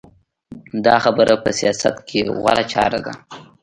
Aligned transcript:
دا 0.85 0.95
خبره 1.03 1.33
په 1.43 1.49
سیاست 1.59 1.95
کې 2.07 2.19
غوره 2.37 2.63
چاره 2.73 2.99
ده. 3.05 3.13